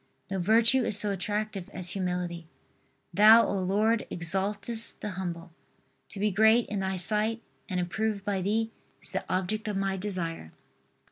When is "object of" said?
9.29-9.77